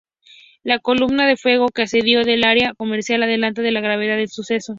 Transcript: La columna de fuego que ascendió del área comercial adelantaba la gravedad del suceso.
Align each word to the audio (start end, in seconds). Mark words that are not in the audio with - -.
La 0.63 0.79
columna 0.79 1.27
de 1.27 1.37
fuego 1.37 1.67
que 1.69 1.83
ascendió 1.83 2.23
del 2.25 2.43
área 2.43 2.73
comercial 2.73 3.21
adelantaba 3.21 3.69
la 3.69 3.81
gravedad 3.81 4.17
del 4.17 4.29
suceso. 4.31 4.69